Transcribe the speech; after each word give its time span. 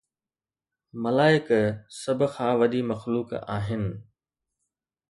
ملائڪ 1.03 1.47
سڀ 2.01 2.19
کان 2.33 2.51
وڏي 2.59 2.81
مخلوق 2.91 3.29
آهن 3.55 3.83